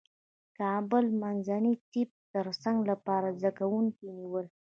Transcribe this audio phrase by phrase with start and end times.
[0.59, 4.45] کابل منځني طب د نرسنګ لپاره زدکوونکي نیول